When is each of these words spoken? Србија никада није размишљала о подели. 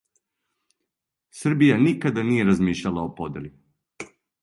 Србија 1.41 1.77
никада 1.83 2.25
није 2.33 2.51
размишљала 2.51 3.07
о 3.11 3.15
подели. 3.23 3.57